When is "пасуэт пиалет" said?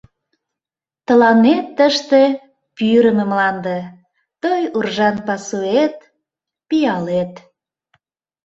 5.27-7.33